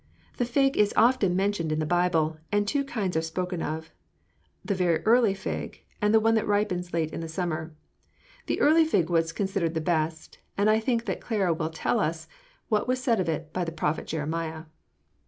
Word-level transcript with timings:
The 0.37 0.45
fig 0.45 0.77
is 0.79 0.95
often 0.97 1.35
mentioned 1.35 1.71
in 1.71 1.77
the 1.77 1.85
Bible, 1.85 2.37
and 2.51 2.67
two 2.67 2.83
kinds 2.83 3.15
are 3.15 3.21
spoken 3.21 3.61
of 3.61 3.91
the 4.65 4.73
very 4.73 4.99
early 5.03 5.35
fig, 5.35 5.83
and 6.01 6.11
the 6.11 6.19
one 6.19 6.33
that 6.33 6.47
ripens 6.47 6.91
late 6.91 7.13
in 7.13 7.19
the 7.21 7.27
summer. 7.27 7.75
The 8.47 8.59
early 8.61 8.83
fig 8.83 9.11
was 9.11 9.31
considered 9.31 9.75
the 9.75 9.79
best; 9.79 10.39
and 10.57 10.71
I 10.71 10.79
think 10.79 11.05
that 11.05 11.21
Clara 11.21 11.53
will 11.53 11.69
tell 11.69 11.99
us 11.99 12.27
what 12.67 12.89
is 12.89 12.99
said 12.99 13.19
of 13.19 13.29
it 13.29 13.53
by 13.53 13.63
the 13.63 13.71
prophet 13.71 14.07
Jeremiah." 14.07 14.63